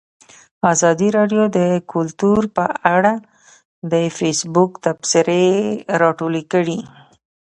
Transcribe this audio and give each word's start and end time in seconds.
ازادي 0.73 1.07
راډیو 1.17 1.43
د 1.57 1.59
کلتور 1.93 2.41
په 2.55 2.65
اړه 2.95 3.13
د 3.91 3.93
فیسبوک 4.17 4.71
تبصرې 4.85 5.47
راټولې 6.01 6.43
کړي. 6.53 6.79